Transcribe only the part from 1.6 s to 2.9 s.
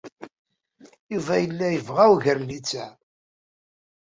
yebɣa ugar n littseɛ.